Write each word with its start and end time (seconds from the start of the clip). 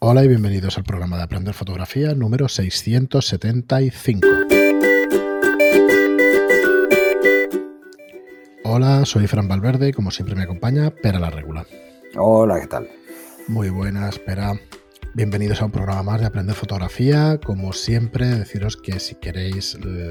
Hola 0.00 0.22
y 0.22 0.28
bienvenidos 0.28 0.78
al 0.78 0.84
programa 0.84 1.16
de 1.16 1.24
Aprender 1.24 1.52
Fotografía 1.54 2.14
número 2.14 2.48
675. 2.48 4.28
Hola, 8.62 9.04
soy 9.04 9.26
Fran 9.26 9.48
Valverde 9.48 9.88
y 9.88 9.92
como 9.92 10.12
siempre 10.12 10.36
me 10.36 10.44
acompaña 10.44 10.90
Pera 10.90 11.18
la 11.18 11.30
Regula. 11.30 11.66
Hola, 12.16 12.60
¿qué 12.60 12.68
tal? 12.68 12.88
Muy 13.48 13.70
buenas, 13.70 14.20
Pera. 14.20 14.52
Bienvenidos 15.14 15.62
a 15.62 15.64
un 15.64 15.72
programa 15.72 16.04
más 16.04 16.20
de 16.20 16.26
Aprender 16.26 16.54
Fotografía. 16.54 17.40
Como 17.44 17.72
siempre, 17.72 18.26
deciros 18.26 18.76
que 18.76 19.00
si 19.00 19.16
queréis 19.16 19.76
eh, 19.84 20.10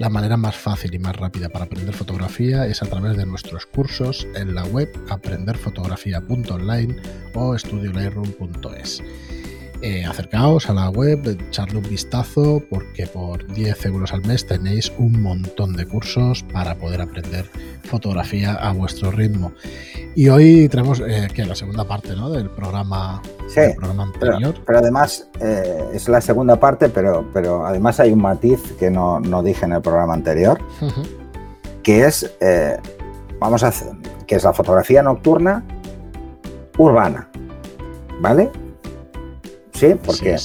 la 0.00 0.08
manera 0.08 0.38
más 0.38 0.56
fácil 0.56 0.94
y 0.94 0.98
más 0.98 1.14
rápida 1.14 1.50
para 1.50 1.66
aprender 1.66 1.94
fotografía 1.94 2.66
es 2.66 2.82
a 2.82 2.86
través 2.86 3.18
de 3.18 3.26
nuestros 3.26 3.66
cursos 3.66 4.26
en 4.34 4.54
la 4.54 4.64
web 4.64 4.90
aprenderfotografía.online 5.10 6.96
o 7.34 7.54
estudiolightroom.es. 7.54 9.02
Eh, 9.82 10.04
acercaos 10.04 10.68
a 10.68 10.74
la 10.74 10.90
web, 10.90 11.26
echarle 11.48 11.78
un 11.78 11.88
vistazo 11.88 12.62
porque 12.68 13.06
por 13.06 13.46
10 13.46 13.86
euros 13.86 14.12
al 14.12 14.20
mes 14.26 14.46
tenéis 14.46 14.92
un 14.98 15.22
montón 15.22 15.74
de 15.74 15.86
cursos 15.86 16.42
para 16.52 16.74
poder 16.74 17.00
aprender 17.00 17.46
fotografía 17.84 18.52
a 18.52 18.74
vuestro 18.74 19.10
ritmo. 19.10 19.52
Y 20.14 20.28
hoy 20.28 20.68
tenemos 20.68 21.00
eh, 21.00 21.28
que 21.32 21.46
la 21.46 21.54
segunda 21.54 21.84
parte 21.84 22.14
¿no? 22.14 22.28
del, 22.28 22.50
programa, 22.50 23.22
anterior. 23.56 24.54
Pero, 24.66 24.78
además 24.78 25.26
eh, 25.40 25.88
es 25.94 26.08
la 26.10 26.20
segunda 26.20 26.56
parte, 26.56 26.90
pero, 26.90 27.30
pero 27.32 27.64
además 27.64 28.00
hay 28.00 28.12
un 28.12 28.20
matiz 28.20 28.60
que 28.78 28.90
no, 28.90 29.22
dije 29.42 29.64
en 29.64 29.72
el 29.72 29.80
programa 29.80 30.12
anterior, 30.12 30.60
que 31.82 32.04
es, 32.04 32.30
vamos 33.38 33.62
a 33.62 33.68
hacer, 33.68 33.92
que 34.26 34.34
es 34.34 34.44
la 34.44 34.52
fotografía 34.52 35.02
nocturna 35.02 35.64
urbana. 36.76 37.28
¿Vale? 38.20 38.50
Sí, 39.80 39.94
porque, 40.04 40.36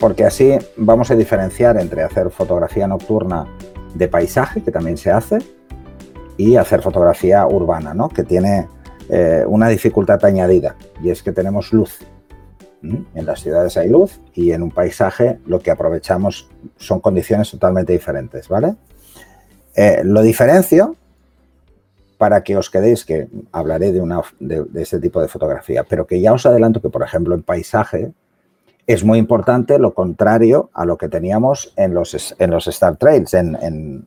porque 0.00 0.24
así 0.24 0.56
vamos 0.78 1.10
a 1.10 1.14
diferenciar 1.14 1.78
entre 1.78 2.02
hacer 2.02 2.30
fotografía 2.30 2.86
nocturna 2.86 3.46
de 3.94 4.08
paisaje, 4.08 4.62
que 4.62 4.70
también 4.70 4.96
se 4.96 5.10
hace, 5.10 5.40
y 6.38 6.56
hacer 6.56 6.80
fotografía 6.80 7.46
urbana, 7.46 7.92
¿no? 7.92 8.08
que 8.08 8.22
tiene 8.22 8.66
eh, 9.10 9.44
una 9.46 9.68
dificultad 9.68 10.24
añadida, 10.24 10.74
y 11.02 11.10
es 11.10 11.22
que 11.22 11.32
tenemos 11.32 11.74
luz. 11.74 11.98
En 12.82 13.26
las 13.26 13.42
ciudades 13.42 13.76
hay 13.76 13.90
luz 13.90 14.20
y 14.32 14.52
en 14.52 14.62
un 14.62 14.70
paisaje 14.70 15.38
lo 15.44 15.58
que 15.58 15.70
aprovechamos 15.70 16.48
son 16.78 17.00
condiciones 17.00 17.50
totalmente 17.50 17.92
diferentes, 17.92 18.48
¿vale? 18.48 18.76
Eh, 19.74 20.00
lo 20.04 20.22
diferencio 20.22 20.96
para 22.16 22.42
que 22.42 22.56
os 22.56 22.70
quedéis, 22.70 23.04
que 23.04 23.28
hablaré 23.52 23.92
de, 23.92 24.00
una, 24.00 24.22
de, 24.40 24.64
de 24.64 24.82
este 24.82 24.98
tipo 24.98 25.20
de 25.20 25.28
fotografía, 25.28 25.84
pero 25.84 26.06
que 26.06 26.20
ya 26.22 26.32
os 26.32 26.46
adelanto 26.46 26.80
que, 26.80 26.88
por 26.88 27.02
ejemplo, 27.02 27.34
en 27.34 27.42
paisaje 27.42 28.14
es 28.86 29.04
muy 29.04 29.18
importante 29.18 29.78
lo 29.78 29.94
contrario 29.94 30.70
a 30.72 30.84
lo 30.84 30.96
que 30.96 31.08
teníamos 31.08 31.72
en 31.76 31.94
los, 31.94 32.34
en 32.38 32.50
los 32.50 32.68
Star 32.68 32.96
Trails, 32.96 33.34
en, 33.34 34.06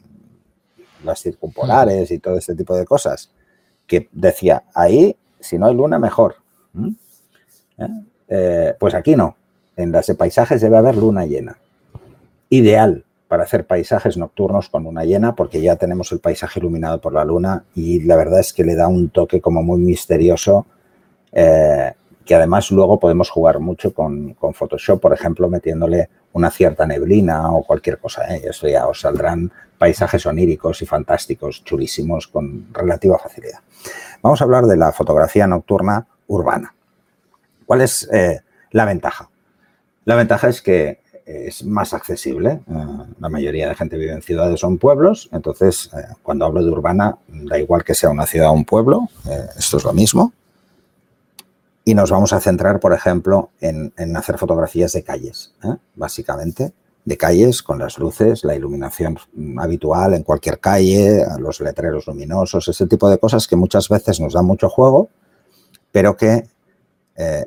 las 1.03 1.21
circumpolares 1.21 2.11
y 2.11 2.19
todo 2.19 2.37
este 2.37 2.55
tipo 2.55 2.75
de 2.75 2.83
cosas, 2.83 3.31
que 3.87 4.09
decía, 4.11 4.63
ahí, 4.73 5.15
si 5.39 5.57
no 5.57 5.67
hay 5.67 5.73
luna, 5.73 5.97
mejor. 5.97 6.35
¿Mm? 6.73 6.89
¿Eh? 7.77 7.87
Eh, 8.27 8.73
pues 8.77 8.93
aquí 8.93 9.15
no. 9.15 9.37
En 9.77 9.93
las 9.93 10.07
de 10.07 10.15
paisajes 10.15 10.59
debe 10.59 10.77
haber 10.77 10.97
luna 10.97 11.25
llena. 11.25 11.57
Ideal 12.49 13.05
para 13.29 13.43
hacer 13.43 13.65
paisajes 13.65 14.17
nocturnos 14.17 14.69
con 14.69 14.83
luna 14.83 15.05
llena, 15.05 15.35
porque 15.35 15.61
ya 15.61 15.75
tenemos 15.75 16.11
el 16.11 16.19
paisaje 16.19 16.59
iluminado 16.59 16.99
por 16.99 17.13
la 17.13 17.23
luna 17.23 17.63
y 17.75 18.01
la 18.01 18.15
verdad 18.15 18.39
es 18.39 18.51
que 18.51 18.63
le 18.63 18.75
da 18.75 18.87
un 18.87 19.09
toque 19.09 19.39
como 19.39 19.61
muy 19.61 19.79
misterioso 19.79 20.65
eh, 21.31 21.93
que 22.29 22.35
además 22.35 22.69
luego 22.69 22.99
podemos 22.99 23.27
jugar 23.31 23.59
mucho 23.59 23.91
con, 23.91 24.35
Photoshop, 24.53 25.01
por 25.01 25.13
ejemplo, 25.13 25.49
metiéndole 25.49 26.09
una 26.33 26.51
cierta 26.51 26.85
neblina 26.85 27.51
o 27.51 27.63
cualquier 27.63 27.97
cosa. 27.97 28.35
¿eh? 28.35 28.43
Eso 28.47 28.67
ya 28.67 28.85
os 28.85 29.01
saldrán 29.01 29.51
paisajes 29.79 30.27
oníricos 30.27 30.79
y 30.83 30.85
fantásticos, 30.85 31.63
chulísimos, 31.63 32.27
con 32.27 32.71
relativa 32.71 33.17
facilidad. 33.17 33.61
Vamos 34.21 34.39
a 34.39 34.43
hablar 34.43 34.67
de 34.67 34.77
la 34.77 34.91
fotografía 34.91 35.47
nocturna 35.47 36.05
urbana. 36.27 36.75
¿Cuál 37.65 37.81
es 37.81 38.07
eh, 38.13 38.41
la 38.73 38.85
ventaja? 38.85 39.27
La 40.05 40.13
ventaja 40.13 40.49
es 40.49 40.61
que 40.61 40.99
es 41.25 41.63
más 41.63 41.95
accesible. 41.95 42.59
Eh, 42.69 42.85
la 43.19 43.29
mayoría 43.29 43.69
de 43.69 43.73
gente 43.73 43.97
vive 43.97 44.11
en 44.11 44.21
ciudades 44.21 44.63
o 44.63 44.67
en 44.67 44.77
pueblos, 44.77 45.29
entonces 45.31 45.89
cuando 46.21 46.45
hablo 46.45 46.63
de 46.63 46.69
urbana, 46.69 47.17
da 47.27 47.57
igual 47.57 47.83
que 47.83 47.95
sea 47.95 48.11
una 48.11 48.27
ciudad 48.27 48.49
o 48.49 48.53
un 48.53 48.65
pueblo, 48.65 49.09
esto 49.57 49.77
es 49.77 49.83
lo 49.83 49.93
mismo 49.93 50.31
y 51.89 51.95
nos 51.95 52.11
vamos 52.11 52.33
a 52.33 52.39
centrar, 52.39 52.79
por 52.79 52.93
ejemplo, 52.93 53.49
en, 53.61 53.91
hacer 54.15 54.37
fotografías 54.37 54.91
de 54.91 55.01
calles, 55.01 55.55
¿eh? 55.63 55.75
básicamente, 55.95 56.71
de 57.03 57.17
calles 57.17 57.63
con 57.63 57.79
las 57.79 57.97
luces, 57.97 58.43
la 58.43 58.55
iluminación 58.55 59.17
habitual 59.57 60.13
en 60.13 60.21
cualquier 60.21 60.59
calle, 60.59 61.25
los 61.39 61.59
letreros 61.61 62.05
luminosos, 62.05 62.67
ese 62.67 62.85
tipo 62.85 63.09
de 63.09 63.17
cosas 63.17 63.47
que 63.47 63.55
muchas 63.55 63.89
veces 63.89 64.19
nos 64.19 64.33
dan 64.33 64.45
mucho 64.45 64.69
juego, 64.69 65.09
pero 65.91 66.15
que 66.15 66.47
eh, 67.15 67.43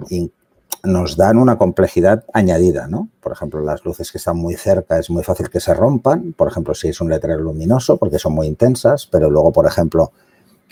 nos 0.83 1.17
dan 1.17 1.39
una 1.39 1.57
complejidad 1.57 2.25
añadida, 2.33 2.89
¿no? 2.89 3.11
Por 3.21 3.31
ejemplo, 3.31 3.61
las 3.61 3.85
luces 3.85 4.11
que 4.11 4.19
están 4.19 4.39
muy 4.39 4.57
cerca 4.57 4.99
es 4.99 5.09
muy 5.09 5.23
fácil 5.23 5.51
que 5.51 5.61
se 5.61 5.73
rompan, 5.73 6.33
por 6.33 6.49
ejemplo, 6.49 6.75
si 6.75 6.89
es 6.89 7.01
un 7.01 7.11
letrero 7.11 7.39
luminoso, 7.39 7.97
porque 7.97 8.19
son 8.19 8.33
muy 8.33 8.49
intensas, 8.49 9.07
pero 9.07 9.31
luego, 9.31 9.53
por 9.53 9.67
ejemplo, 9.67 10.11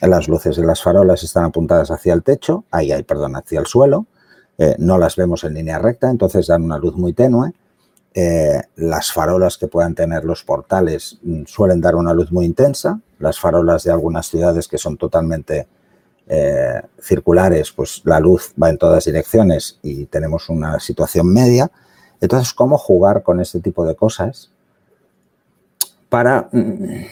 las 0.08 0.28
luces 0.28 0.56
de 0.56 0.64
las 0.64 0.82
farolas 0.82 1.22
están 1.22 1.44
apuntadas 1.44 1.90
hacia 1.90 2.14
el 2.14 2.22
techo, 2.22 2.64
ahí 2.70 2.92
hay, 2.92 3.02
perdón, 3.02 3.36
hacia 3.36 3.60
el 3.60 3.66
suelo. 3.66 4.06
Eh, 4.56 4.74
no 4.78 4.98
las 4.98 5.16
vemos 5.16 5.44
en 5.44 5.54
línea 5.54 5.78
recta, 5.78 6.10
entonces 6.10 6.46
dan 6.46 6.62
una 6.62 6.78
luz 6.78 6.94
muy 6.96 7.12
tenue. 7.12 7.52
Eh, 8.12 8.60
las 8.76 9.12
farolas 9.12 9.56
que 9.56 9.68
puedan 9.68 9.94
tener 9.94 10.24
los 10.24 10.42
portales 10.42 11.18
mm, 11.22 11.44
suelen 11.46 11.80
dar 11.80 11.94
una 11.94 12.12
luz 12.12 12.32
muy 12.32 12.44
intensa. 12.44 13.00
Las 13.18 13.38
farolas 13.38 13.84
de 13.84 13.92
algunas 13.92 14.26
ciudades 14.26 14.68
que 14.68 14.78
son 14.78 14.96
totalmente 14.96 15.68
eh, 16.26 16.80
circulares, 17.00 17.70
pues 17.72 18.02
la 18.04 18.20
luz 18.20 18.52
va 18.60 18.70
en 18.70 18.78
todas 18.78 19.04
direcciones 19.04 19.78
y 19.82 20.06
tenemos 20.06 20.48
una 20.48 20.80
situación 20.80 21.32
media. 21.32 21.70
Entonces, 22.20 22.52
¿cómo 22.52 22.78
jugar 22.78 23.22
con 23.22 23.40
este 23.40 23.60
tipo 23.60 23.86
de 23.86 23.94
cosas 23.94 24.50
para 26.08 26.48
mm, 26.52 27.04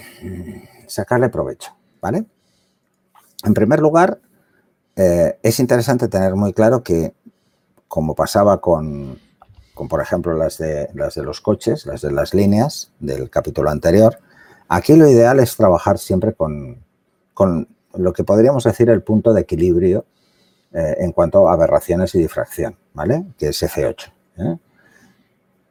sacarle 0.86 1.28
provecho? 1.28 1.72
¿Vale? 2.00 2.26
En 3.44 3.54
primer 3.54 3.80
lugar, 3.80 4.20
eh, 4.96 5.38
es 5.42 5.60
interesante 5.60 6.08
tener 6.08 6.34
muy 6.34 6.52
claro 6.52 6.82
que, 6.82 7.14
como 7.86 8.14
pasaba 8.14 8.60
con, 8.60 9.18
por 9.88 10.00
ejemplo, 10.00 10.34
las 10.34 10.58
de, 10.58 10.88
las 10.94 11.14
de 11.14 11.22
los 11.22 11.40
coches, 11.40 11.86
las 11.86 12.02
de 12.02 12.10
las 12.10 12.34
líneas 12.34 12.90
del 12.98 13.30
capítulo 13.30 13.70
anterior, 13.70 14.18
aquí 14.68 14.96
lo 14.96 15.08
ideal 15.08 15.38
es 15.38 15.56
trabajar 15.56 15.98
siempre 15.98 16.34
con, 16.34 16.84
lo 17.94 18.12
que 18.12 18.24
podríamos 18.24 18.64
decir 18.64 18.90
el 18.90 19.02
punto 19.02 19.32
de 19.32 19.42
equilibrio 19.42 20.04
eh, 20.72 20.96
en 20.98 21.12
cuanto 21.12 21.48
a 21.48 21.52
aberraciones 21.52 22.14
y 22.14 22.18
difracción, 22.18 22.76
¿vale? 22.92 23.24
Que 23.38 23.48
es 23.48 23.62
F8. 23.62 24.12
¿eh? 24.38 24.58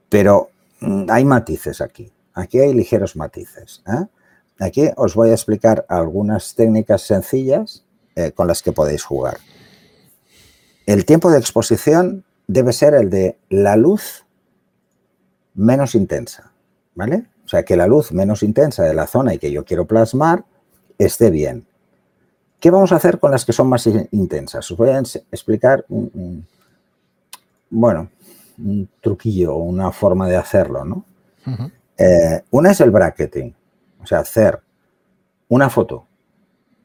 Pero 0.09 0.49
mm, 0.79 1.05
hay 1.09 1.25
matices 1.25 1.81
aquí. 1.81 2.11
Aquí 2.33 2.59
hay 2.59 2.73
ligeros 2.73 3.15
matices. 3.15 3.83
Aquí 4.59 4.89
os 4.95 5.13
voy 5.15 5.29
a 5.29 5.33
explicar 5.33 5.85
algunas 5.87 6.55
técnicas 6.55 7.03
sencillas 7.03 7.83
eh, 8.15 8.31
con 8.31 8.47
las 8.47 8.63
que 8.63 8.71
podéis 8.71 9.03
jugar. 9.03 9.37
El 10.85 11.05
tiempo 11.05 11.29
de 11.29 11.37
exposición 11.37 12.23
debe 12.47 12.73
ser 12.73 12.93
el 12.93 13.09
de 13.09 13.37
la 13.49 13.75
luz 13.75 14.25
menos 15.53 15.95
intensa, 15.95 16.51
¿vale? 16.95 17.25
O 17.45 17.47
sea, 17.47 17.63
que 17.63 17.75
la 17.75 17.87
luz 17.87 18.11
menos 18.11 18.43
intensa 18.43 18.83
de 18.83 18.93
la 18.93 19.07
zona 19.07 19.33
y 19.33 19.39
que 19.39 19.51
yo 19.51 19.65
quiero 19.65 19.85
plasmar 19.85 20.45
esté 20.97 21.29
bien. 21.29 21.65
¿Qué 22.59 22.71
vamos 22.71 22.91
a 22.91 22.95
hacer 22.95 23.19
con 23.19 23.31
las 23.31 23.45
que 23.45 23.53
son 23.53 23.67
más 23.69 23.87
intensas? 24.11 24.71
Os 24.71 24.77
voy 24.77 24.89
a 24.89 24.99
explicar, 24.99 25.85
un, 25.89 26.45
bueno, 27.69 28.09
un 28.57 28.89
truquillo 28.99 29.55
una 29.55 29.91
forma 29.91 30.27
de 30.27 30.37
hacerlo, 30.37 30.83
¿no? 30.83 31.05
Eh, 31.97 32.41
una 32.51 32.71
es 32.71 32.81
el 32.81 32.91
bracketing. 32.91 33.53
O 34.07 34.09
sea, 34.09 34.19
hacer 34.19 34.61
una 35.49 35.69
foto 35.69 36.07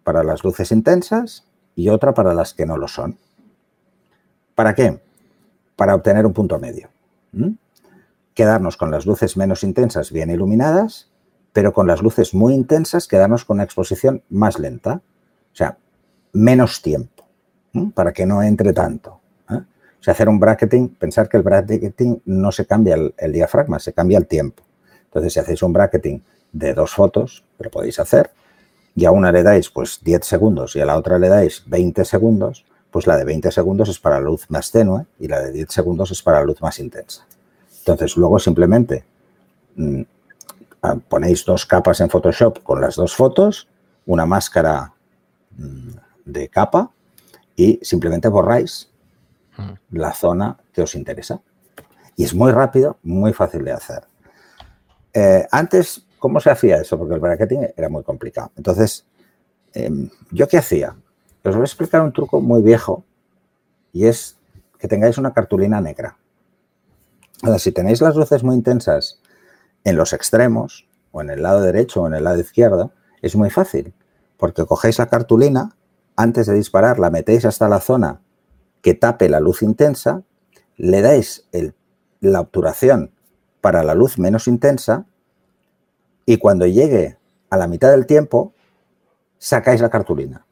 para 0.03 0.25
las 0.25 0.43
luces 0.43 0.73
intensas 0.73 1.47
y 1.77 1.89
otra 1.89 2.15
para 2.15 2.35
las 2.35 2.53
que 2.53 2.67
no 2.67 2.77
lo 2.77 2.89
son. 2.89 3.17
¿Para 4.57 4.75
qué? 4.75 5.01
Para 5.77 5.95
obtener 5.95 6.27
un 6.27 6.33
punto 6.33 6.59
medio. 6.59 6.89
Quedarnos 8.35 8.77
con 8.77 8.91
las 8.91 9.07
luces 9.07 9.37
menos 9.37 9.63
intensas 9.63 10.11
bien 10.11 10.31
iluminadas, 10.31 11.13
pero 11.53 11.73
con 11.73 11.87
las 11.87 12.03
luces 12.03 12.35
muy 12.35 12.55
intensas 12.55 13.07
quedarnos 13.07 13.45
con 13.45 13.59
una 13.59 13.65
exposición 13.65 14.25
más 14.29 14.59
lenta. 14.59 15.01
O 15.53 15.55
sea, 15.55 15.79
menos 16.33 16.83
tiempo, 16.83 17.25
para 17.95 18.13
que 18.13 18.27
no 18.27 18.43
entre 18.43 18.73
tanto. 18.73 19.21
¿eh? 19.49 19.63
O 20.01 20.03
sea, 20.03 20.11
hacer 20.11 20.29
un 20.29 20.41
bracketing, 20.41 20.89
pensar 20.89 21.29
que 21.29 21.37
el 21.37 21.45
bracketing 21.45 22.21
no 22.25 22.51
se 22.51 22.67
cambia 22.67 22.97
el, 22.97 23.15
el 23.17 23.33
diafragma, 23.33 23.79
se 23.79 23.93
cambia 23.93 24.19
el 24.19 24.27
tiempo. 24.27 24.65
Entonces, 25.05 25.35
si 25.35 25.39
hacéis 25.39 25.63
un 25.63 25.73
bracketing 25.73 26.21
de 26.53 26.75
dos 26.75 26.93
fotos, 26.93 27.45
lo 27.59 27.71
podéis 27.71 27.99
hacer, 27.99 28.31
y 28.95 29.05
a 29.05 29.11
una 29.11 29.33
le 29.33 29.43
dais 29.43 29.71
pues 29.71 30.01
10 30.03 30.25
segundos 30.25 30.77
y 30.77 30.81
a 30.81 30.87
la 30.87 30.97
otra 30.97 31.19
le 31.19 31.29
dais 31.29 31.63
20 31.67 32.05
segundos, 32.05 32.65
pues 32.91 33.07
la 33.07 33.17
de 33.17 33.25
20 33.25 33.51
segundos 33.51 33.89
es 33.89 33.99
para 33.99 34.21
la 34.21 34.27
luz 34.27 34.51
más 34.51 34.71
tenue 34.71 35.07
y 35.19 35.29
la 35.29 35.41
de 35.41 35.53
10 35.53 35.71
segundos 35.71 36.11
es 36.11 36.23
para 36.23 36.41
la 36.41 36.45
luz 36.45 36.61
más 36.61 36.79
intensa. 36.79 37.27
Entonces, 37.79 38.17
luego 38.17 38.39
simplemente 38.39 39.05
mm, 39.77 40.03
ponéis 41.09 41.45
dos 41.45 41.65
capas 41.65 42.01
en 42.01 42.11
Photoshop 42.11 42.63
con 42.63 42.81
las 42.81 42.97
dos 42.97 43.17
fotos, 43.17 43.69
una 44.05 44.27
máscara 44.27 44.93
mm, 45.57 45.91
de 46.27 46.49
capa 46.49 46.91
y 47.57 47.81
simplemente 47.83 48.29
borráis 48.29 48.91
mm. 49.57 49.97
la 49.97 50.13
zona 50.13 50.59
que 50.73 50.83
os 50.83 50.95
interesa. 50.95 51.41
Y 52.15 52.25
es 52.25 52.35
muy 52.35 52.53
rápido, 52.53 52.99
muy 53.03 53.33
fácil 53.33 53.65
de 53.65 53.73
hacer. 53.73 54.05
Eh, 55.15 55.47
antes, 55.51 56.07
¿cómo 56.23 56.39
se 56.39 56.51
hacía 56.51 56.77
eso? 56.77 56.97
Porque 56.97 57.15
el 57.15 57.21
bracketing 57.21 57.73
era 57.77 57.89
muy 57.89 58.05
complicado. 58.05 58.53
Entonces, 58.57 59.05
em, 59.75 60.09
¿yo 60.31 60.47
qué 60.47 60.57
hacía? 60.57 60.95
Os 61.43 61.53
voy 61.53 61.63
a 61.63 61.65
explicar 61.65 62.01
un 62.01 62.13
truco 62.13 62.41
muy 62.41 62.63
viejo 62.63 63.05
y 63.93 64.07
es 64.07 64.39
que 64.79 64.87
tengáis 64.87 65.19
una 65.19 65.33
cartulina 65.33 65.81
negra. 65.81 66.17
Ahora, 67.43 67.59
si 67.59 67.73
tenéis 67.73 68.01
las 68.01 68.15
luces 68.15 68.45
muy 68.45 68.55
intensas 68.55 69.21
en 69.83 69.97
los 69.97 70.13
extremos, 70.13 70.89
o 71.11 71.23
en 71.23 71.31
el 71.31 71.43
lado 71.43 71.61
derecho 71.61 72.03
o 72.03 72.07
en 72.07 72.15
el 72.15 72.23
lado 72.23 72.39
izquierdo, 72.39 72.93
es 73.21 73.35
muy 73.35 73.51
fácil, 73.51 73.93
porque 74.37 74.65
cogéis 74.65 75.01
la 75.01 75.07
cartulina, 75.07 75.75
antes 76.15 76.47
de 76.47 76.55
disparar 76.55 77.01
la 77.01 77.11
metéis 77.11 77.45
hasta 77.45 77.69
la 77.69 77.81
zona 77.81 78.21
que 78.81 78.95
tape 78.95 79.29
la 79.29 79.41
luz 79.41 79.63
intensa, 79.63 80.23
le 80.77 81.03
dais 81.03 81.49
la 82.21 82.41
obturación 82.41 83.11
para 83.61 83.83
la 83.83 83.97
luz 83.97 84.21
menos 84.21 84.47
intensa 84.47 85.07
y 86.27 86.39
cuando 86.39 86.67
llegue 86.67 87.19
a 87.51 87.57
la 87.57 87.67
mitad 87.67 87.91
del 87.91 88.07
tiempo, 88.07 88.55
sacáis 89.39 89.81
la 89.81 89.91
cartulina 89.91 90.47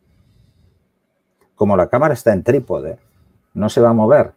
como 1.61 1.76
la 1.76 1.90
cámara 1.90 2.14
está 2.14 2.32
en 2.32 2.43
trípode, 2.43 2.99
no 3.52 3.69
se 3.69 3.82
va 3.82 3.90
a 3.90 3.93
mover 3.93 4.32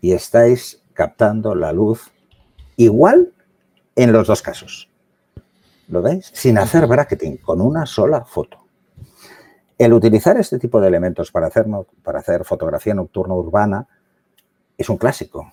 y 0.00 0.12
estáis 0.12 0.80
captando 0.94 1.56
la 1.56 1.72
luz 1.72 2.12
igual 2.76 3.32
en 3.96 4.12
los 4.12 4.28
dos 4.28 4.40
casos. 4.40 4.88
¿Lo 5.88 6.02
veis? 6.02 6.30
Sin 6.32 6.56
hacer 6.56 6.86
bracketing, 6.86 7.38
con 7.38 7.60
una 7.60 7.84
sola 7.84 8.24
foto. 8.24 8.58
El 9.76 9.92
utilizar 9.92 10.36
este 10.36 10.60
tipo 10.60 10.80
de 10.80 10.86
elementos 10.86 11.32
para 11.32 11.48
hacer, 11.48 11.66
para 12.04 12.20
hacer 12.20 12.44
fotografía 12.44 12.94
nocturna 12.94 13.34
urbana 13.34 13.88
es 14.78 14.88
un 14.88 14.98
clásico, 14.98 15.52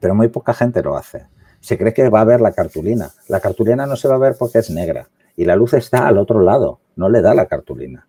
pero 0.00 0.14
muy 0.14 0.28
poca 0.28 0.54
gente 0.54 0.82
lo 0.82 0.96
hace. 0.96 1.26
Se 1.64 1.78
cree 1.78 1.94
que 1.94 2.10
va 2.10 2.20
a 2.20 2.24
ver 2.24 2.42
la 2.42 2.52
cartulina. 2.52 3.14
La 3.26 3.40
cartulina 3.40 3.86
no 3.86 3.96
se 3.96 4.06
va 4.06 4.16
a 4.16 4.18
ver 4.18 4.36
porque 4.38 4.58
es 4.58 4.68
negra 4.68 5.08
y 5.34 5.46
la 5.46 5.56
luz 5.56 5.72
está 5.72 6.06
al 6.06 6.18
otro 6.18 6.42
lado, 6.42 6.80
no 6.94 7.08
le 7.08 7.22
da 7.22 7.32
la 7.32 7.46
cartulina. 7.46 8.06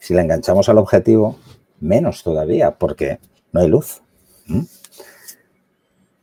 Si 0.00 0.14
la 0.14 0.22
enganchamos 0.22 0.68
al 0.68 0.78
objetivo, 0.78 1.38
menos 1.78 2.24
todavía, 2.24 2.72
porque 2.72 3.20
no 3.52 3.60
hay 3.60 3.68
luz. 3.68 4.02
¿Mm? 4.48 4.62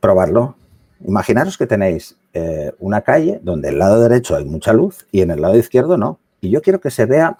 Probarlo. 0.00 0.56
Imaginaros 1.02 1.56
que 1.56 1.66
tenéis 1.66 2.18
eh, 2.34 2.72
una 2.78 3.00
calle 3.00 3.40
donde 3.42 3.70
el 3.70 3.78
lado 3.78 3.98
derecho 4.02 4.36
hay 4.36 4.44
mucha 4.44 4.74
luz 4.74 5.06
y 5.10 5.22
en 5.22 5.30
el 5.30 5.40
lado 5.40 5.56
izquierdo 5.56 5.96
no. 5.96 6.20
Y 6.42 6.50
yo 6.50 6.60
quiero 6.60 6.78
que 6.78 6.90
se 6.90 7.06
vea 7.06 7.38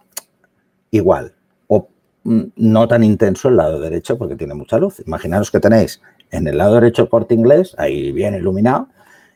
igual 0.91 1.35
o 1.67 1.91
mm, 2.25 2.43
no 2.57 2.89
tan 2.89 3.05
intenso 3.05 3.51
el 3.51 3.57
lado 3.59 3.81
derecho 3.81 4.17
porque 4.17 4.35
tiene 4.35 4.55
mucha 4.55 4.79
luz. 4.79 5.03
Imaginaros 5.07 5.51
que 5.51 5.61
tenéis 5.61 6.01
en 6.31 6.47
el 6.47 6.59
lado 6.59 6.75
derecho 6.75 7.09
corte 7.09 7.35
inglés, 7.35 7.75
ahí 7.79 8.13
bien 8.13 8.35
iluminado, 8.35 8.89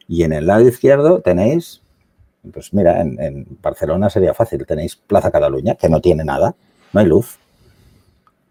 y 0.08 0.24
en 0.24 0.32
el 0.32 0.46
lado 0.46 0.66
izquierdo 0.66 1.20
tenéis, 1.20 1.80
pues 2.52 2.72
mira, 2.74 3.00
en, 3.00 3.20
en 3.20 3.46
Barcelona 3.62 4.10
sería 4.10 4.34
fácil, 4.34 4.66
tenéis 4.66 4.96
Plaza 4.96 5.30
Cataluña, 5.30 5.74
que 5.74 5.88
no 5.88 6.00
tiene 6.00 6.24
nada 6.24 6.54
no 6.92 7.00
hay 7.00 7.06
luz, 7.06 7.38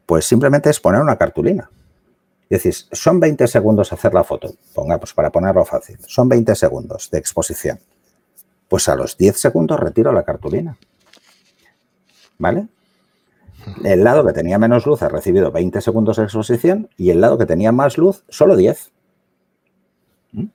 pues 0.05 0.25
simplemente 0.25 0.69
es 0.69 0.79
poner 0.79 1.01
una 1.01 1.15
cartulina. 1.15 1.69
Decir, 2.49 2.73
son 2.91 3.19
20 3.19 3.47
segundos 3.47 3.93
hacer 3.93 4.13
la 4.13 4.25
foto, 4.25 4.53
ponga, 4.73 4.97
pues 4.97 5.13
para 5.13 5.29
ponerlo 5.29 5.63
fácil, 5.63 5.97
son 6.05 6.27
20 6.27 6.53
segundos 6.55 7.09
de 7.09 7.17
exposición. 7.17 7.79
Pues 8.67 8.89
a 8.89 8.95
los 8.95 9.17
10 9.17 9.39
segundos 9.39 9.79
retiro 9.79 10.11
la 10.11 10.23
cartulina. 10.23 10.77
¿Vale? 12.37 12.67
El 13.83 14.03
lado 14.03 14.25
que 14.25 14.33
tenía 14.33 14.59
menos 14.59 14.85
luz 14.85 15.01
ha 15.01 15.09
recibido 15.09 15.51
20 15.51 15.81
segundos 15.81 16.17
de 16.17 16.23
exposición 16.23 16.89
y 16.97 17.09
el 17.09 17.21
lado 17.21 17.37
que 17.37 17.45
tenía 17.45 17.71
más 17.71 17.97
luz, 17.97 18.23
solo 18.29 18.55
10. 18.55 18.91
¿Mm? 20.33 20.45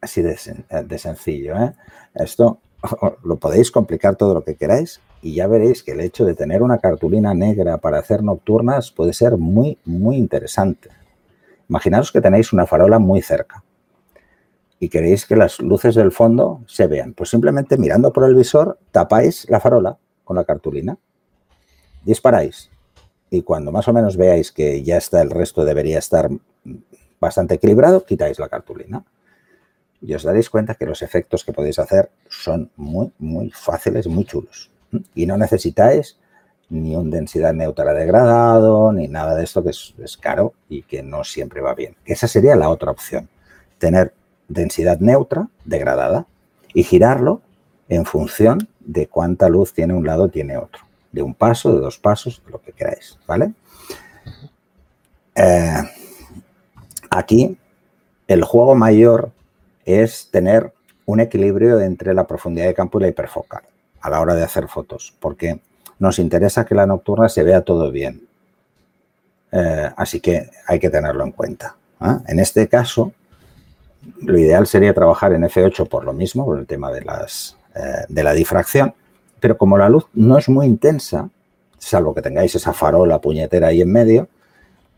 Así 0.00 0.22
de, 0.22 0.38
de 0.84 0.98
sencillo. 0.98 1.56
¿eh? 1.56 1.74
Esto 2.14 2.58
lo 3.24 3.36
podéis 3.36 3.70
complicar 3.70 4.16
todo 4.16 4.34
lo 4.34 4.44
que 4.44 4.56
queráis 4.56 5.00
y 5.22 5.34
ya 5.34 5.46
veréis 5.46 5.82
que 5.82 5.92
el 5.92 6.00
hecho 6.00 6.24
de 6.24 6.34
tener 6.34 6.62
una 6.62 6.78
cartulina 6.78 7.34
negra 7.34 7.78
para 7.78 7.98
hacer 7.98 8.22
nocturnas 8.22 8.90
puede 8.90 9.12
ser 9.12 9.36
muy, 9.36 9.78
muy 9.84 10.16
interesante. 10.16 10.90
Imaginaos 11.68 12.12
que 12.12 12.20
tenéis 12.20 12.52
una 12.52 12.66
farola 12.66 12.98
muy 12.98 13.22
cerca 13.22 13.62
y 14.78 14.88
queréis 14.88 15.26
que 15.26 15.36
las 15.36 15.58
luces 15.60 15.94
del 15.94 16.12
fondo 16.12 16.60
se 16.66 16.86
vean. 16.86 17.14
Pues 17.14 17.30
simplemente 17.30 17.76
mirando 17.76 18.12
por 18.12 18.24
el 18.24 18.34
visor 18.34 18.78
tapáis 18.92 19.48
la 19.48 19.60
farola 19.60 19.98
con 20.24 20.36
la 20.36 20.44
cartulina, 20.44 20.98
disparáis 22.06 22.70
y 23.28 23.42
cuando 23.42 23.72
más 23.72 23.88
o 23.88 23.92
menos 23.92 24.16
veáis 24.16 24.52
que 24.52 24.82
ya 24.82 24.96
está 24.96 25.20
el 25.20 25.30
resto 25.30 25.64
debería 25.64 25.98
estar 25.98 26.30
bastante 27.20 27.54
equilibrado, 27.54 28.04
quitáis 28.04 28.38
la 28.38 28.48
cartulina 28.48 29.04
y 30.00 30.14
os 30.14 30.22
daréis 30.22 30.48
cuenta 30.48 30.74
que 30.74 30.86
los 30.86 31.02
efectos 31.02 31.44
que 31.44 31.52
podéis 31.52 31.78
hacer 31.78 32.10
son 32.28 32.70
muy, 32.76 33.12
muy 33.18 33.50
fáciles, 33.50 34.06
muy 34.06 34.24
chulos. 34.24 34.70
Y 35.14 35.26
no 35.26 35.36
necesitáis 35.36 36.16
ni 36.68 36.94
un 36.94 37.10
densidad 37.10 37.52
neutra 37.52 37.92
degradado, 37.92 38.92
ni 38.92 39.08
nada 39.08 39.34
de 39.34 39.44
esto 39.44 39.62
que 39.62 39.70
es, 39.70 40.16
caro 40.20 40.54
y 40.68 40.82
que 40.82 41.02
no 41.02 41.24
siempre 41.24 41.60
va 41.60 41.74
bien. 41.74 41.96
Esa 42.04 42.28
sería 42.28 42.54
la 42.56 42.68
otra 42.68 42.90
opción, 42.90 43.28
tener 43.78 44.12
densidad 44.48 45.00
neutra 45.00 45.48
degradada 45.64 46.26
y 46.72 46.84
girarlo 46.84 47.40
en 47.88 48.04
función 48.04 48.68
de 48.80 49.08
cuánta 49.08 49.48
luz 49.48 49.72
tiene 49.72 49.94
un 49.94 50.06
lado 50.06 50.28
tiene 50.28 50.56
otro. 50.56 50.85
De 51.16 51.22
un 51.22 51.32
paso, 51.32 51.72
de 51.72 51.80
dos 51.80 51.96
pasos, 51.98 52.42
lo 52.46 52.60
que 52.60 52.72
queráis, 52.72 53.18
¿vale? 53.26 53.52
Eh, 55.34 55.82
aquí 57.08 57.56
el 58.28 58.44
juego 58.44 58.74
mayor 58.74 59.30
es 59.86 60.28
tener 60.30 60.74
un 61.06 61.20
equilibrio 61.20 61.80
entre 61.80 62.12
la 62.12 62.26
profundidad 62.26 62.66
de 62.66 62.74
campo 62.74 62.98
y 62.98 63.02
la 63.02 63.08
hiperfocal 63.08 63.62
a 64.02 64.10
la 64.10 64.20
hora 64.20 64.34
de 64.34 64.42
hacer 64.42 64.68
fotos, 64.68 65.14
porque 65.18 65.58
nos 65.98 66.18
interesa 66.18 66.66
que 66.66 66.74
la 66.74 66.84
nocturna 66.84 67.30
se 67.30 67.42
vea 67.42 67.62
todo 67.62 67.90
bien. 67.90 68.28
Eh, 69.52 69.90
así 69.96 70.20
que 70.20 70.50
hay 70.66 70.78
que 70.78 70.90
tenerlo 70.90 71.24
en 71.24 71.32
cuenta. 71.32 71.76
¿ah? 71.98 72.20
En 72.28 72.40
este 72.40 72.68
caso, 72.68 73.12
lo 74.20 74.38
ideal 74.38 74.66
sería 74.66 74.92
trabajar 74.92 75.32
en 75.32 75.44
F8 75.44 75.88
por 75.88 76.04
lo 76.04 76.12
mismo, 76.12 76.44
por 76.44 76.58
el 76.58 76.66
tema 76.66 76.92
de, 76.92 77.00
las, 77.00 77.56
eh, 77.74 78.04
de 78.06 78.22
la 78.22 78.34
difracción, 78.34 78.92
pero 79.46 79.58
como 79.58 79.78
la 79.78 79.88
luz 79.88 80.08
no 80.12 80.38
es 80.38 80.48
muy 80.48 80.66
intensa, 80.66 81.30
salvo 81.78 82.12
que 82.12 82.20
tengáis 82.20 82.56
esa 82.56 82.72
farola 82.72 83.20
puñetera 83.20 83.68
ahí 83.68 83.80
en 83.80 83.92
medio, 83.92 84.28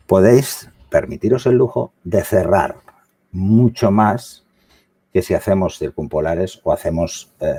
podéis 0.07 0.71
permitiros 0.89 1.45
el 1.45 1.57
lujo 1.57 1.93
de 2.03 2.25
cerrar 2.25 2.77
mucho 3.31 3.91
más 3.91 4.47
que 5.13 5.21
si 5.21 5.35
hacemos 5.35 5.79
circumpolares 5.79 6.63
o 6.65 6.73
hacemos 6.73 7.31
eh, 7.41 7.53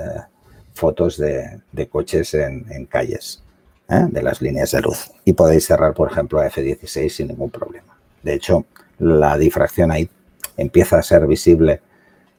fotos 0.74 1.16
de, 1.16 1.60
coches 1.88 2.34
en, 2.34 2.86
calles, 2.86 3.44
¿eh? 3.88 4.08
de 4.10 4.22
las 4.24 4.42
líneas 4.42 4.72
de 4.72 4.80
luz. 4.80 5.12
Y 5.24 5.34
podéis 5.34 5.66
cerrar, 5.66 5.94
por 5.94 6.10
ejemplo, 6.10 6.40
a 6.40 6.50
F16 6.50 7.08
sin 7.08 7.28
ningún 7.28 7.50
problema. 7.50 7.96
De 8.20 8.34
hecho, 8.34 8.66
la 8.98 9.38
difracción 9.38 9.92
ahí 9.92 10.10
empieza 10.56 10.98
a 10.98 11.04
ser 11.04 11.24
visible 11.28 11.82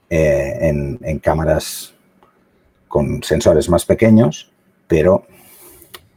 eh, 0.09 0.57
en, 0.61 1.19
cámaras 1.19 1.93
con 2.91 3.23
sensores 3.23 3.69
más 3.69 3.85
pequeños, 3.85 4.51
pero 4.87 5.25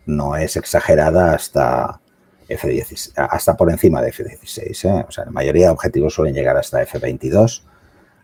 no 0.04 0.36
es 0.36 0.56
exagerada 0.56 1.34
hasta 1.34 2.00
F16, 2.48 3.12
hasta 3.16 3.56
por 3.56 3.70
encima 3.70 4.02
de 4.02 4.12
F16. 4.12 5.06
O 5.08 5.10
sea, 5.10 5.24
la 5.24 5.30
mayoría 5.30 5.66
de 5.66 5.72
objetivos 5.72 6.12
suelen 6.12 6.34
llegar 6.34 6.58
hasta 6.58 6.84
F22 6.84 7.62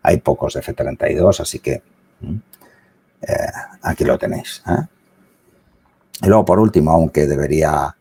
hay 0.02 0.18
pocos 0.18 0.54
de 0.54 0.60
F32, 0.60 1.40
así 1.40 1.58
que 1.58 1.82
eh, 3.22 3.36
aquí 3.82 4.04
lo 4.04 4.18
tenéis. 4.18 4.62
¿eh? 4.66 4.86
Y 6.22 6.26
luego, 6.26 6.44
por 6.44 6.58
último, 6.58 6.92
aunque 6.92 7.26
debería 7.26 7.94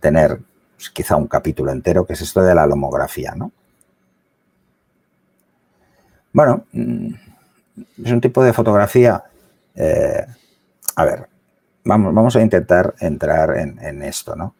tener 0.00 0.40
pues, 0.76 0.90
quizá 0.90 1.16
un 1.16 1.26
capítulo 1.26 1.72
entero, 1.72 2.06
que 2.06 2.12
es 2.12 2.20
esto 2.20 2.42
de 2.42 2.54
la 2.54 2.66
lomografía, 2.66 3.34
¿no? 3.34 3.52
Bueno, 6.32 6.66
mm, 6.72 7.14
es 8.04 8.12
un 8.12 8.20
tipo 8.20 8.44
de 8.44 8.52
fotografía. 8.52 9.24
Eh, 9.76 10.26
a 10.96 11.04
ver, 11.04 11.28
vamos, 11.84 12.14
vamos, 12.14 12.36
a 12.36 12.42
intentar 12.42 12.94
entrar 13.00 13.56
en, 13.58 13.78
en, 13.80 14.02
esto, 14.02 14.34
¿no? 14.34 14.54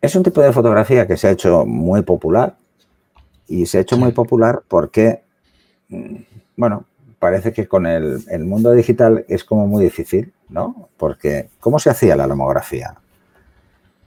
Es 0.00 0.14
un 0.14 0.22
tipo 0.22 0.40
de 0.40 0.52
fotografía 0.52 1.06
que 1.06 1.16
se 1.16 1.28
ha 1.28 1.32
hecho 1.32 1.66
muy 1.66 2.02
popular 2.02 2.56
y 3.46 3.66
se 3.66 3.78
ha 3.78 3.80
hecho 3.80 3.96
muy 3.96 4.12
popular 4.12 4.62
porque, 4.66 5.22
mm, 5.88 6.16
bueno, 6.56 6.84
parece 7.18 7.52
que 7.52 7.66
con 7.66 7.86
el, 7.86 8.24
mundo 8.44 8.72
digital 8.72 9.24
es 9.28 9.44
como 9.44 9.66
muy 9.66 9.84
difícil 9.84 10.32
¿no? 10.48 10.88
Porque, 10.96 11.50
¿cómo 11.60 11.78
se 11.78 11.90
hacía 11.90 12.16
la 12.16 12.26
lomografía? 12.26 12.94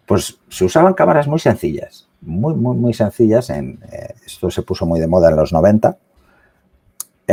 Pues 0.07 0.39
se 0.49 0.65
usaban 0.65 0.93
cámaras 0.93 1.27
muy 1.27 1.39
sencillas, 1.39 2.07
muy, 2.19 2.55
muy, 2.55 2.75
muy 2.75 2.93
sencillas. 2.93 3.49
En, 3.51 3.79
eh, 3.91 4.15
esto 4.25 4.49
se 4.49 4.63
puso 4.63 4.85
muy 4.85 4.99
de 4.99 5.07
moda 5.07 5.29
en 5.29 5.35
los 5.35 5.53
90 5.53 5.97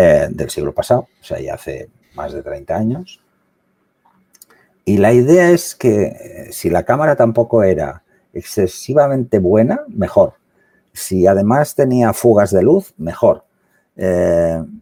eh, 0.00 0.28
del 0.30 0.48
siglo 0.48 0.72
pasado, 0.72 1.08
o 1.20 1.24
sea, 1.24 1.40
ya 1.40 1.54
hace 1.54 1.90
más 2.14 2.32
de 2.32 2.42
30 2.42 2.76
años. 2.76 3.20
Y 4.84 4.98
la 4.98 5.12
idea 5.12 5.50
es 5.50 5.74
que 5.74 6.02
eh, 6.04 6.52
si 6.52 6.70
la 6.70 6.84
cámara 6.84 7.16
tampoco 7.16 7.64
era 7.64 8.04
excesivamente 8.32 9.40
buena, 9.40 9.80
mejor. 9.88 10.34
Si 10.92 11.26
además 11.26 11.74
tenía 11.74 12.12
fugas 12.12 12.52
de 12.52 12.62
luz, 12.62 12.94
mejor. 12.96 13.44
Em, 13.96 14.80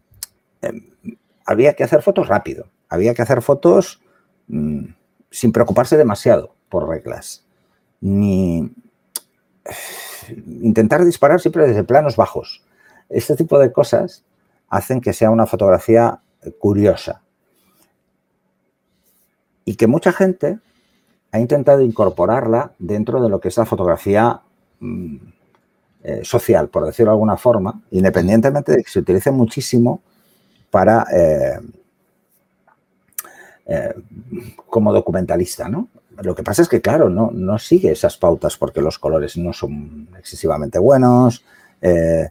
había 1.45 1.73
que 1.73 1.83
hacer 1.83 2.03
fotos 2.03 2.27
rápido, 2.27 2.67
había 2.87 3.15
que 3.15 3.23
hacer 3.23 3.41
fotos 3.41 4.01
mm, 4.47 4.85
sin 5.31 5.51
preocuparse 5.51 5.97
demasiado 5.97 6.53
por 6.69 6.87
reglas 6.87 7.43
ni 8.01 8.71
intentar 10.35 11.03
disparar 11.03 11.41
siempre 11.41 11.67
desde 11.67 11.83
planos 11.83 12.15
bajos. 12.15 12.63
Este 13.09 13.35
tipo 13.35 13.57
de 13.57 13.71
cosas 13.71 14.23
hacen 14.69 15.01
que 15.01 15.13
sea 15.13 15.29
una 15.29 15.45
fotografía 15.45 16.19
curiosa. 16.59 17.21
Y 19.65 19.75
que 19.75 19.87
mucha 19.87 20.11
gente 20.11 20.59
ha 21.31 21.39
intentado 21.39 21.81
incorporarla 21.81 22.73
dentro 22.79 23.21
de 23.21 23.29
lo 23.29 23.39
que 23.39 23.49
es 23.49 23.57
la 23.57 23.65
fotografía 23.65 24.41
mm, 24.79 25.17
eh, 26.03 26.21
social, 26.23 26.69
por 26.69 26.85
decirlo 26.85 27.11
de 27.11 27.15
alguna 27.15 27.37
forma, 27.37 27.81
independientemente 27.91 28.71
de 28.71 28.83
que 28.83 28.89
se 28.89 28.99
utilice 28.99 29.31
muchísimo 29.31 30.01
para 30.71 31.05
eh, 31.13 31.59
eh, 33.65 33.93
como 34.69 34.93
documentalista, 34.93 35.67
¿no? 35.67 35.89
Lo 36.21 36.33
que 36.33 36.43
pasa 36.43 36.61
es 36.61 36.69
que, 36.69 36.81
claro, 36.81 37.09
no, 37.09 37.31
no 37.31 37.59
sigue 37.59 37.91
esas 37.91 38.17
pautas 38.17 38.57
porque 38.57 38.81
los 38.81 38.97
colores 38.97 39.37
no 39.37 39.53
son 39.53 40.07
excesivamente 40.17 40.79
buenos, 40.79 41.43
eh, 41.81 42.29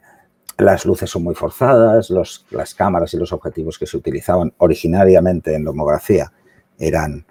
las 0.58 0.86
luces 0.86 1.10
son 1.10 1.22
muy 1.22 1.34
forzadas, 1.34 2.10
las 2.50 2.74
cámaras 2.74 3.12
y 3.14 3.18
los 3.18 3.32
objetivos 3.32 3.78
que 3.78 3.86
se 3.86 3.96
utilizaban 3.96 4.52
originariamente 4.58 5.54
en 5.54 5.64
lomografía 5.64 6.32
eran, 6.78 7.24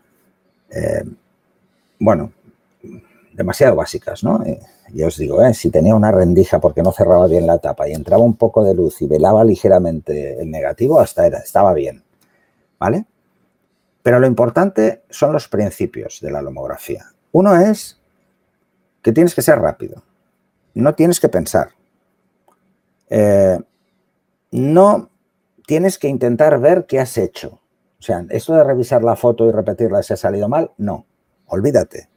eh, 0.70 1.04
bueno, 2.00 2.32
demasiado 3.34 3.76
básicas, 3.76 4.24
¿no? 4.24 4.44
ya 4.94 5.08
os 5.08 5.18
digo, 5.18 5.42
si 5.54 5.72
tenía 5.72 5.96
una 5.96 6.12
rendija 6.12 6.60
porque 6.60 6.84
no 6.84 6.92
cerraba 6.92 7.28
bien 7.28 7.48
la 7.48 7.58
tapa 7.58 7.88
y 7.90 7.94
entraba 7.94 8.24
un 8.24 8.36
poco 8.36 8.64
de 8.64 8.76
luz 8.76 9.02
y 9.02 9.08
velaba 9.08 9.44
ligeramente 9.44 10.40
el 10.42 10.52
negativo, 10.52 11.00
hasta 11.00 11.26
era, 11.26 11.40
estaba 11.40 11.74
bien, 11.74 12.04
¿vale? 12.80 13.06
Pero 14.04 14.20
lo 14.20 14.28
importante 14.28 15.02
son 15.10 15.34
los 15.34 15.48
principios 15.48 16.20
de 16.22 16.32
la 16.32 16.42
lomografía. 16.42 17.06
Uno 17.32 17.60
es 17.60 18.00
que 19.02 19.12
tienes 19.12 19.34
que 19.34 19.42
ser 19.42 19.60
rápido, 19.60 20.04
no 20.76 20.94
tienes 20.94 21.20
que 21.20 21.30
pensar. 21.30 21.70
Eh, 23.10 23.60
no 24.52 25.10
tienes 25.66 25.98
que 25.98 26.08
intentar 26.08 26.60
ver 26.60 26.86
qué 26.86 27.00
has 27.00 27.18
hecho. 27.18 27.62
O 28.00 28.02
sea, 28.02 28.26
esto 28.30 28.54
de 28.54 28.64
revisar 28.64 29.04
la 29.04 29.16
foto 29.16 29.48
y 29.48 29.52
repetirla 29.52 30.04
si 30.04 30.14
ha 30.14 30.18
salido 30.18 30.48
mal, 30.48 30.72
no, 30.78 31.06
olvídate. 31.48 32.10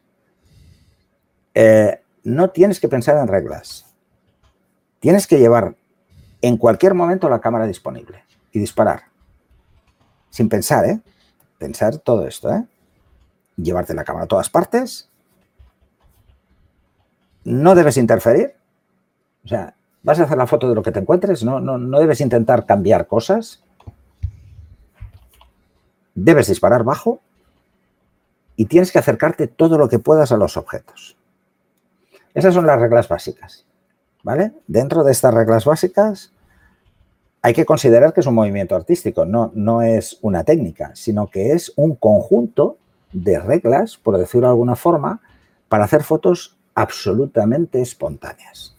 Eh, 1.54 2.00
no 2.24 2.50
tienes 2.50 2.78
que 2.80 2.88
pensar 2.88 3.16
en 3.16 3.28
reglas. 3.28 3.86
Tienes 5.00 5.26
que 5.26 5.38
llevar 5.38 5.76
en 6.42 6.56
cualquier 6.56 6.94
momento 6.94 7.28
la 7.28 7.40
cámara 7.40 7.66
disponible 7.66 8.24
y 8.52 8.58
disparar. 8.58 9.04
Sin 10.30 10.48
pensar, 10.48 10.84
¿eh? 10.84 11.00
pensar 11.58 11.98
todo 11.98 12.26
esto, 12.26 12.52
¿eh? 12.52 12.64
Llevarte 13.56 13.94
la 13.94 14.04
cámara 14.04 14.24
a 14.24 14.28
todas 14.28 14.50
partes. 14.50 15.10
No 17.44 17.74
debes 17.74 17.96
interferir. 17.96 18.54
O 19.44 19.48
sea, 19.48 19.74
vas 20.02 20.20
a 20.20 20.24
hacer 20.24 20.38
la 20.38 20.46
foto 20.46 20.68
de 20.68 20.74
lo 20.74 20.82
que 20.82 20.92
te 20.92 21.00
encuentres, 21.00 21.44
no, 21.44 21.60
no, 21.60 21.78
no 21.78 22.00
debes 22.00 22.20
intentar 22.20 22.66
cambiar 22.66 23.06
cosas. 23.06 23.62
Debes 26.14 26.48
disparar 26.48 26.84
bajo 26.84 27.20
y 28.56 28.66
tienes 28.66 28.90
que 28.90 28.98
acercarte 28.98 29.46
todo 29.46 29.78
lo 29.78 29.88
que 29.88 29.98
puedas 29.98 30.32
a 30.32 30.36
los 30.36 30.56
objetos. 30.56 31.16
Esas 32.34 32.54
son 32.54 32.66
las 32.66 32.80
reglas 32.80 33.08
básicas. 33.08 33.64
¿Vale? 34.24 34.52
Dentro 34.66 35.04
de 35.04 35.12
estas 35.12 35.32
reglas 35.32 35.64
básicas 35.64 36.32
hay 37.40 37.54
que 37.54 37.64
considerar 37.64 38.12
que 38.12 38.20
es 38.20 38.26
un 38.26 38.34
movimiento 38.34 38.74
artístico, 38.74 39.24
no, 39.24 39.52
no 39.54 39.82
es 39.82 40.18
una 40.22 40.42
técnica, 40.44 40.90
sino 40.94 41.28
que 41.28 41.52
es 41.52 41.72
un 41.76 41.94
conjunto 41.94 42.78
de 43.12 43.38
reglas, 43.38 43.96
por 43.96 44.18
decirlo 44.18 44.48
de 44.48 44.52
alguna 44.52 44.76
forma, 44.76 45.20
para 45.68 45.84
hacer 45.84 46.02
fotos 46.02 46.58
absolutamente 46.74 47.80
espontáneas. 47.80 48.76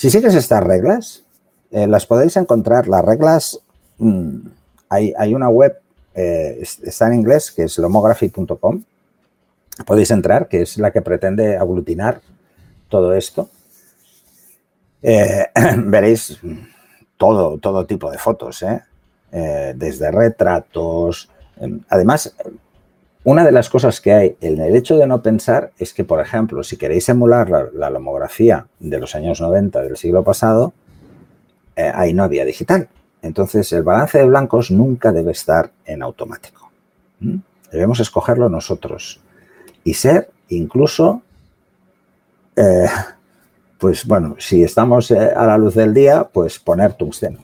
Si 0.00 0.08
sigues 0.08 0.34
estas 0.34 0.64
reglas, 0.64 1.24
eh, 1.70 1.86
las 1.86 2.06
podéis 2.06 2.34
encontrar, 2.38 2.88
las 2.88 3.04
reglas, 3.04 3.60
mm, 3.98 4.46
hay, 4.88 5.34
una 5.34 5.50
web, 5.50 5.78
eh, 6.14 6.58
está 6.62 7.08
en 7.08 7.16
inglés, 7.16 7.50
que 7.50 7.64
es 7.64 7.76
lomography.com, 7.76 8.82
podéis 9.84 10.10
entrar, 10.10 10.48
que 10.48 10.62
es 10.62 10.78
la 10.78 10.90
que 10.90 11.02
pretende 11.02 11.58
aglutinar 11.58 12.22
todo 12.88 13.12
esto. 13.12 13.50
Eh, 15.02 15.44
veréis 15.76 16.40
todo, 17.18 17.58
todo 17.58 17.84
tipo 17.84 18.10
de 18.10 18.16
fotos, 18.16 18.64
desde 19.30 20.10
retratos. 20.10 21.28
Em, 21.58 21.78
además, 21.90 22.34
una 23.24 23.44
de 23.44 23.52
las 23.52 23.68
cosas 23.68 24.00
que 24.00 24.12
hay 24.12 24.36
en 24.40 24.60
el 24.60 24.74
hecho 24.74 24.96
de 24.96 25.06
no 25.06 25.22
pensar 25.22 25.72
es 25.78 25.92
que, 25.92 26.04
por 26.04 26.20
ejemplo, 26.20 26.62
si 26.62 26.76
queréis 26.76 27.08
emular 27.08 27.70
la, 27.72 27.90
lomografía 27.90 28.66
de 28.78 28.98
los 28.98 29.14
años 29.14 29.40
90 29.40 29.82
del 29.82 29.96
siglo 29.96 30.24
pasado, 30.24 30.72
eh, 31.76 31.90
ahí 31.94 32.14
no 32.14 32.24
había 32.24 32.44
digital. 32.44 32.88
Entonces, 33.22 33.70
el 33.72 33.82
balance 33.82 34.18
de 34.18 34.24
blancos 34.24 34.70
nunca 34.70 35.12
debe 35.12 35.32
estar 35.32 35.70
en 35.84 36.02
automático. 36.02 36.70
Debemos 37.70 38.00
escogerlo 38.00 38.48
nosotros 38.48 39.20
y 39.84 39.94
ser 39.94 40.30
incluso 40.48 41.22
pues 43.80 44.04
bueno, 44.04 44.36
si 44.38 44.62
estamos 44.62 45.10
eh, 45.10 45.32
a 45.34 45.46
la 45.46 45.56
luz 45.56 45.74
del 45.74 45.94
día, 45.94 46.28
pues 46.30 46.58
poner 46.58 46.92
tungsteno 46.92 47.38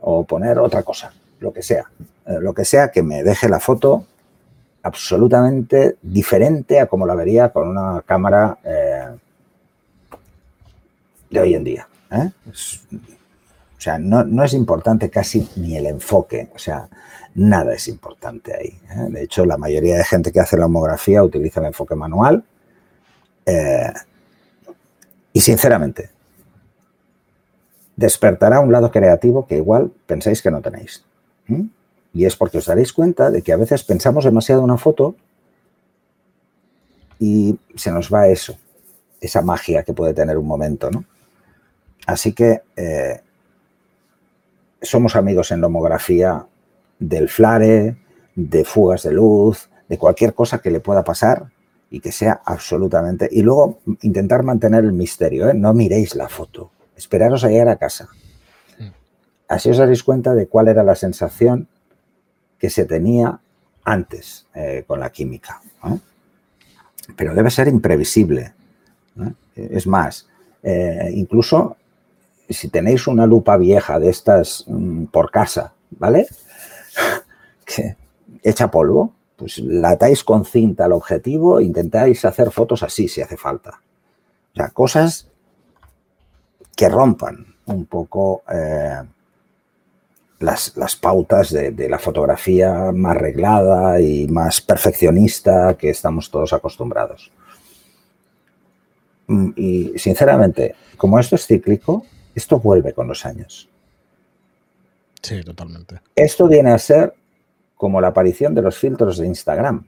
o 0.00 0.24
poner 0.24 0.58
otra 0.58 0.82
cosa, 0.82 1.12
lo 1.38 1.52
que 1.52 1.62
sea. 1.62 1.84
Eh, 2.26 2.38
lo 2.40 2.54
que 2.54 2.64
sea 2.64 2.90
que 2.90 3.02
me 3.02 3.22
deje 3.22 3.48
la 3.50 3.60
foto 3.60 4.06
absolutamente 4.86 5.96
diferente 6.00 6.78
a 6.78 6.86
como 6.86 7.06
la 7.06 7.16
vería 7.16 7.48
con 7.48 7.66
una 7.66 8.02
cámara 8.02 8.56
eh, 8.62 9.16
de 11.28 11.40
hoy 11.40 11.54
en 11.54 11.64
día. 11.64 11.88
o 12.12 13.80
sea, 13.80 13.98
no, 13.98 14.44
es 14.44 14.52
importante 14.52 15.10
casi 15.10 15.48
ni 15.56 15.76
el 15.76 15.86
enfoque, 15.86 16.50
o 16.54 16.58
sea, 16.58 16.88
nada 17.34 17.74
es 17.74 17.88
importante 17.88 18.54
ahí. 18.54 18.78
De 19.10 19.24
hecho, 19.24 19.44
la 19.44 19.56
mayoría 19.56 19.96
de 19.96 20.04
gente 20.04 20.30
que 20.30 20.38
hace 20.38 20.56
la 20.56 20.66
homografía 20.66 21.24
utiliza 21.24 21.58
el 21.58 21.66
enfoque 21.66 21.96
manual. 21.96 22.44
Y 25.32 25.40
sinceramente, 25.40 26.10
despertará 27.96 28.60
un 28.60 28.70
lado 28.70 28.92
creativo 28.92 29.46
que 29.46 29.56
igual 29.56 29.90
pensáis 30.06 30.42
que 30.42 30.50
no 30.52 30.60
tenéis. 30.60 31.04
Y 32.16 32.24
es 32.24 32.34
porque 32.34 32.56
os 32.56 32.64
daréis 32.64 32.94
cuenta 32.94 33.30
de 33.30 33.42
que 33.42 33.52
a 33.52 33.58
veces 33.58 33.84
pensamos 33.84 34.24
demasiado 34.24 34.62
en 34.62 34.64
una 34.64 34.78
foto 34.78 35.16
y 37.18 37.58
se 37.74 37.92
nos 37.92 38.12
va 38.12 38.28
eso, 38.28 38.56
esa 39.20 39.42
magia 39.42 39.82
que 39.82 39.92
puede 39.92 40.14
tener 40.14 40.38
un 40.38 40.46
momento, 40.46 40.90
¿no? 40.90 41.04
Así 42.06 42.32
que 42.32 42.62
eh, 42.74 43.20
somos 44.80 45.14
amigos 45.14 45.50
en 45.50 45.60
la 45.60 45.66
homografía 45.66 46.46
del 46.98 47.28
flare, 47.28 47.98
de 48.34 48.64
fugas 48.64 49.02
de 49.02 49.12
luz, 49.12 49.68
de 49.86 49.98
cualquier 49.98 50.32
cosa 50.32 50.60
que 50.60 50.70
le 50.70 50.80
pueda 50.80 51.04
pasar 51.04 51.50
y 51.90 52.00
que 52.00 52.12
sea 52.12 52.40
absolutamente... 52.46 53.28
Y 53.30 53.42
luego 53.42 53.80
intentar 54.00 54.42
mantener 54.42 54.84
el 54.84 54.94
misterio, 54.94 55.50
¿eh? 55.50 55.54
no 55.54 55.74
miréis 55.74 56.14
la 56.14 56.30
foto, 56.30 56.70
esperaros 56.96 57.44
a 57.44 57.50
llegar 57.50 57.68
a 57.68 57.76
casa. 57.76 58.08
Así 59.48 59.68
os 59.68 59.76
daréis 59.76 60.02
cuenta 60.02 60.34
de 60.34 60.46
cuál 60.46 60.68
era 60.68 60.82
la 60.82 60.94
sensación 60.94 61.68
que 62.58 62.70
se 62.70 62.84
tenía 62.84 63.38
antes 63.84 64.46
eh, 64.54 64.84
con 64.86 65.00
la 65.00 65.10
química. 65.10 65.60
Pero 67.16 67.34
debe 67.34 67.50
ser 67.50 67.68
imprevisible. 67.68 68.52
Es 69.54 69.86
más, 69.86 70.28
eh, 70.62 71.10
incluso 71.14 71.76
si 72.48 72.68
tenéis 72.68 73.06
una 73.06 73.26
lupa 73.26 73.56
vieja 73.56 73.98
de 73.98 74.10
estas 74.10 74.64
mm, 74.66 75.04
por 75.06 75.30
casa, 75.30 75.72
¿vale? 75.90 76.26
Que 77.64 77.96
echa 78.44 78.70
polvo, 78.70 79.12
pues 79.36 79.58
la 79.58 79.90
atáis 79.90 80.22
con 80.22 80.44
cinta 80.44 80.84
al 80.84 80.92
objetivo 80.92 81.58
e 81.58 81.64
intentáis 81.64 82.24
hacer 82.24 82.52
fotos 82.52 82.82
así 82.82 83.08
si 83.08 83.20
hace 83.20 83.36
falta. 83.36 83.80
O 84.52 84.56
sea, 84.56 84.68
cosas 84.68 85.28
que 86.76 86.88
rompan 86.88 87.56
un 87.66 87.86
poco 87.86 88.42
eh, 88.52 89.02
las, 90.38 90.76
las 90.76 90.96
pautas 90.96 91.50
de, 91.50 91.70
de, 91.70 91.88
la 91.88 91.98
fotografía 91.98 92.92
más 92.92 93.16
arreglada 93.16 94.00
y 94.00 94.26
más 94.28 94.60
perfeccionista 94.60 95.76
que 95.78 95.90
estamos 95.90 96.30
todos 96.30 96.52
acostumbrados. 96.52 97.30
Mm, 99.26 99.50
y 99.56 99.92
sinceramente, 99.98 100.74
como 100.96 101.18
esto 101.18 101.36
es 101.36 101.46
cíclico, 101.46 102.04
esto 102.34 102.60
vuelve 102.60 102.92
con 102.92 103.08
los 103.08 103.24
años. 103.24 103.68
Sí, 105.22 105.42
totalmente. 105.42 106.00
Esto 106.14 106.46
viene 106.46 106.70
a 106.70 106.78
ser 106.78 107.14
como 107.76 108.00
la 108.00 108.08
aparición 108.08 108.54
de 108.54 108.62
los 108.62 108.78
filtros 108.78 109.18
de 109.18 109.26
Instagram. 109.26 109.84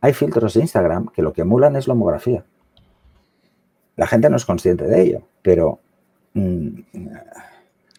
Hay 0.00 0.12
filtros 0.12 0.54
de 0.54 0.60
Instagram 0.60 1.08
que 1.08 1.22
lo 1.22 1.32
que 1.32 1.42
emulan 1.42 1.76
es 1.76 1.86
la 1.86 1.94
homografía. 1.94 2.44
La 3.96 4.06
gente 4.06 4.30
no 4.30 4.36
es 4.36 4.44
consciente 4.44 4.84
de 4.84 5.02
ello, 5.02 5.22
pero 5.42 5.80
mm, 6.34 6.80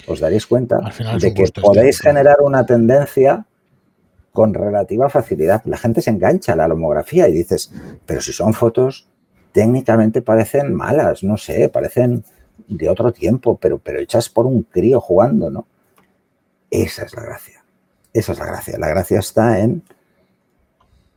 os 0.07 0.19
daréis 0.19 0.47
cuenta 0.47 0.79
de 1.19 1.33
que 1.33 1.45
podéis 1.61 1.99
generar 1.99 2.37
una 2.41 2.65
tendencia 2.65 3.45
con 4.31 4.53
relativa 4.53 5.09
facilidad. 5.09 5.61
La 5.65 5.77
gente 5.77 6.01
se 6.01 6.09
engancha 6.09 6.53
a 6.53 6.55
la 6.55 6.67
homografía 6.67 7.27
y 7.27 7.33
dices, 7.33 7.71
pero 8.05 8.21
si 8.21 8.31
son 8.31 8.53
fotos, 8.53 9.07
técnicamente 9.51 10.21
parecen 10.21 10.73
malas, 10.73 11.23
no 11.23 11.37
sé, 11.37 11.69
parecen 11.69 12.23
de 12.67 12.89
otro 12.89 13.11
tiempo, 13.11 13.57
pero, 13.57 13.77
pero 13.77 13.99
hechas 13.99 14.29
por 14.29 14.45
un 14.45 14.63
crío 14.63 15.01
jugando, 15.01 15.49
¿no? 15.49 15.65
Esa 16.69 17.03
es 17.03 17.13
la 17.13 17.23
gracia. 17.23 17.63
Esa 18.13 18.31
es 18.31 18.39
la 18.39 18.45
gracia. 18.45 18.77
La 18.77 18.87
gracia 18.87 19.19
está 19.19 19.59
en, 19.59 19.83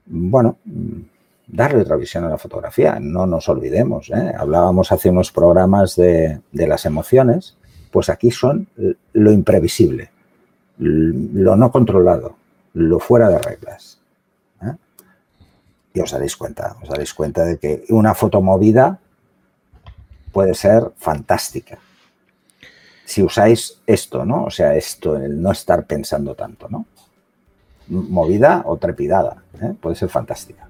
bueno, 0.06 0.58
darle 1.46 1.82
otra 1.82 1.96
visión 1.96 2.24
a 2.24 2.28
la 2.28 2.38
fotografía. 2.38 2.98
No 3.00 3.26
nos 3.26 3.48
olvidemos. 3.48 4.10
¿eh? 4.10 4.32
Hablábamos 4.36 4.92
hace 4.92 5.10
unos 5.10 5.30
programas 5.32 5.96
de, 5.96 6.40
las 6.52 6.86
emociones, 6.86 7.56
pues 7.94 8.08
aquí 8.08 8.32
son 8.32 8.66
lo 9.12 9.30
imprevisible, 9.30 10.10
lo 10.78 11.54
no 11.54 11.70
controlado, 11.70 12.34
lo 12.72 12.98
fuera 12.98 13.28
de 13.28 13.38
reglas. 13.38 14.00
¿eh? 14.62 14.74
Y 15.92 16.00
os 16.00 16.10
daréis 16.10 16.36
cuenta, 16.36 16.74
os 16.82 16.88
daréis 16.88 17.14
cuenta 17.14 17.44
de 17.44 17.56
que 17.56 17.84
una 17.90 18.16
foto 18.16 18.42
movida 18.42 18.98
puede 20.32 20.54
ser 20.54 20.90
fantástica. 20.96 21.78
Si 23.04 23.22
usáis 23.22 23.78
esto, 23.86 24.24
¿no? 24.24 24.46
O 24.46 24.50
sea, 24.50 24.74
esto, 24.74 25.16
el 25.16 25.40
no 25.40 25.52
estar 25.52 25.86
pensando 25.86 26.34
tanto, 26.34 26.68
¿no? 26.68 26.86
Movida 27.86 28.64
o 28.66 28.76
trepidada, 28.76 29.44
¿eh? 29.62 29.72
puede 29.80 29.94
ser 29.94 30.08
fantástica. 30.08 30.68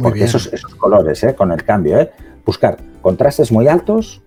Porque 0.00 0.22
Esos, 0.22 0.52
esos, 0.52 0.76
colores, 0.76 1.24
¿eh? 1.24 1.34
con 1.34 1.50
el 1.50 1.64
cambio, 1.64 1.98
¿eh? 1.98 2.12
buscar 2.44 2.78
contrastes 3.02 3.50
muy 3.50 3.66
altos, 3.66 4.22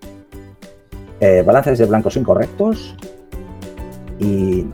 eh, 1.20 1.42
balances 1.44 1.78
de 1.78 1.86
blancos 1.86 2.16
incorrectos 2.16 2.94
y 4.18 4.66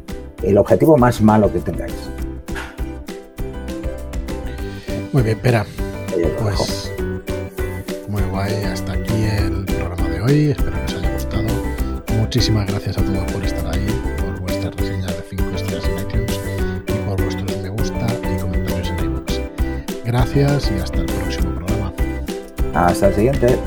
el 0.42 0.58
objetivo 0.58 0.96
más 0.96 1.20
malo 1.20 1.52
que 1.52 1.60
tengáis. 1.60 1.94
Muy 5.12 5.22
bien, 5.22 5.36
espera. 5.36 5.64
Pues 6.40 6.92
muy 8.08 8.22
guay, 8.30 8.64
hasta 8.64 8.92
aquí 8.92 9.24
el 9.24 9.64
programa 9.64 10.08
de 10.08 10.20
hoy. 10.20 10.50
Espero 10.50 10.72
que 10.72 10.84
os 10.84 10.94
haya 10.94 11.12
gustado. 11.12 11.48
Muchísimas 12.18 12.66
gracias 12.66 12.98
a 12.98 13.02
todos 13.02 13.32
por 13.32 13.44
estar 13.44 13.66
ahí, 13.74 13.86
por 14.18 14.40
vuestras 14.40 14.74
reseñas 14.76 15.16
de 15.16 15.22
5 15.30 15.44
estrellas 15.56 15.84
en 15.84 15.98
iTunes 15.98 16.40
y 16.86 17.08
por 17.08 17.22
vuestros 17.22 17.62
me 17.62 17.68
gusta 17.68 18.06
y 18.22 18.40
comentarios 18.40 18.90
en 18.90 19.04
iBooks. 19.04 19.40
Gracias 20.04 20.70
y 20.70 20.80
hasta 20.80 20.98
el 20.98 21.06
próximo 21.06 21.54
programa. 21.54 21.92
Hasta 22.74 23.08
el 23.08 23.14
siguiente. 23.14 23.58